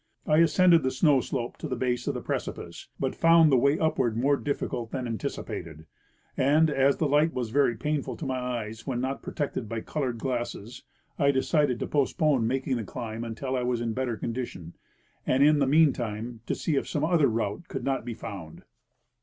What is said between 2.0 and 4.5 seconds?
of the precipice, but found the way upward more